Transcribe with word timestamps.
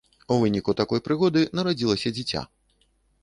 У 0.35 0.35
выніку 0.43 0.73
такой 0.79 1.03
прыгоды 1.07 1.43
нарадзілася 1.59 2.13
дзіця. 2.19 2.41